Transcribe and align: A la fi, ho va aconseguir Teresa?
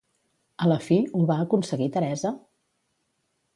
A 0.63 0.69
la 0.71 0.77
fi, 0.85 0.97
ho 1.19 1.21
va 1.33 1.37
aconseguir 1.45 1.91
Teresa? 1.99 2.35